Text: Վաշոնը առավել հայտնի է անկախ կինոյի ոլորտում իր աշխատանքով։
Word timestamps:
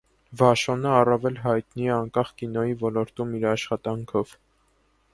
Վաշոնը 0.39 0.89
առավել 1.01 1.37
հայտնի 1.43 1.87
է 1.91 1.93
անկախ 1.97 2.33
կինոյի 2.41 2.75
ոլորտում 2.87 3.39
իր 3.41 3.49
աշխատանքով։ 3.55 4.37